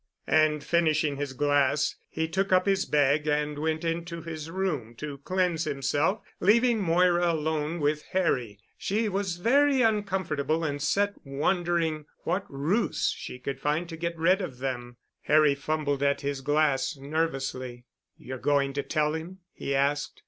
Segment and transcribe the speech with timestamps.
[0.25, 5.19] And finishing his glass, he took up his bag and went into his room to
[5.19, 8.57] cleanse himself, leaving Moira alone with Harry.
[8.79, 14.41] She was very uncomfortable, and sat wondering what ruse she could find to get rid
[14.41, 14.97] of them.
[15.25, 17.85] Harry fumbled at his glass nervously.
[18.17, 20.19] "You're going to tell him?" he asked.